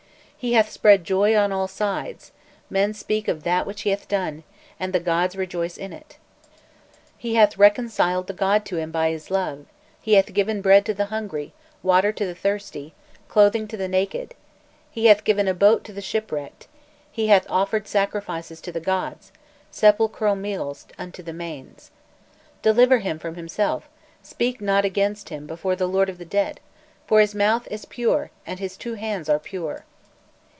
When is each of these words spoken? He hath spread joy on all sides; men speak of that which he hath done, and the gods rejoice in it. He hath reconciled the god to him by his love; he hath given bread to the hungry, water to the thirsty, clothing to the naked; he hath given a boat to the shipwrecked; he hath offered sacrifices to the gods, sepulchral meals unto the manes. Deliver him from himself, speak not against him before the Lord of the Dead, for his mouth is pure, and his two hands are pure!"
He 0.43 0.53
hath 0.53 0.71
spread 0.71 1.03
joy 1.03 1.35
on 1.37 1.51
all 1.51 1.67
sides; 1.67 2.31
men 2.67 2.95
speak 2.95 3.27
of 3.27 3.43
that 3.43 3.67
which 3.67 3.81
he 3.81 3.91
hath 3.91 4.07
done, 4.07 4.43
and 4.79 4.91
the 4.91 4.99
gods 4.99 5.35
rejoice 5.35 5.77
in 5.77 5.93
it. 5.93 6.17
He 7.15 7.35
hath 7.35 7.59
reconciled 7.59 8.25
the 8.25 8.33
god 8.33 8.65
to 8.65 8.77
him 8.77 8.89
by 8.89 9.11
his 9.11 9.29
love; 9.29 9.65
he 10.01 10.13
hath 10.13 10.33
given 10.33 10.59
bread 10.63 10.83
to 10.87 10.95
the 10.95 11.05
hungry, 11.13 11.53
water 11.83 12.11
to 12.13 12.25
the 12.25 12.33
thirsty, 12.33 12.95
clothing 13.29 13.67
to 13.67 13.77
the 13.77 13.87
naked; 13.87 14.33
he 14.89 15.05
hath 15.05 15.23
given 15.23 15.47
a 15.47 15.53
boat 15.53 15.83
to 15.83 15.93
the 15.93 16.01
shipwrecked; 16.01 16.65
he 17.11 17.27
hath 17.27 17.45
offered 17.47 17.87
sacrifices 17.87 18.59
to 18.61 18.71
the 18.71 18.79
gods, 18.79 19.31
sepulchral 19.69 20.33
meals 20.35 20.87
unto 20.97 21.21
the 21.21 21.33
manes. 21.33 21.91
Deliver 22.63 22.97
him 22.97 23.19
from 23.19 23.35
himself, 23.35 23.87
speak 24.23 24.59
not 24.59 24.85
against 24.85 25.29
him 25.29 25.45
before 25.45 25.75
the 25.75 25.85
Lord 25.87 26.09
of 26.09 26.17
the 26.17 26.25
Dead, 26.25 26.59
for 27.05 27.19
his 27.19 27.35
mouth 27.35 27.67
is 27.69 27.85
pure, 27.85 28.31
and 28.47 28.59
his 28.59 28.75
two 28.75 28.95
hands 28.95 29.29
are 29.29 29.37
pure!" 29.37 29.85